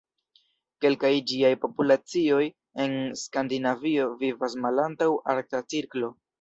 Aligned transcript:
Kelkaj 0.85 1.11
ĝiaj 1.31 1.51
populacioj 1.65 2.41
en 2.87 2.97
Skandinavio 3.27 4.11
vivas 4.25 4.59
malantaŭ 4.67 5.15
arkta 5.37 5.67
cirklo! 5.75 6.15